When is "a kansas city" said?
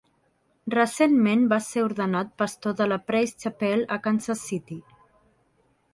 3.97-4.79